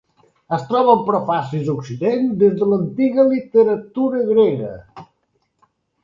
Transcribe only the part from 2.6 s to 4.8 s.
de l'antiga literatura grega.